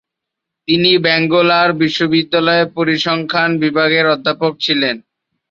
তিনি 0.67 0.91
ব্যাঙ্গালোর 0.97 1.69
বিশ্ববিদ্যালয়ের 1.81 2.67
পরিসংখ্যান 2.77 3.51
বিভাগের 3.63 4.05
অধ্যাপক 4.07 4.53
ছিলেন। 4.59 4.95